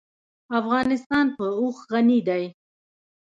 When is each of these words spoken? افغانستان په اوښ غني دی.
افغانستان 0.59 1.25
په 1.37 1.45
اوښ 1.59 1.77
غني 1.91 2.19
دی. 2.27 2.43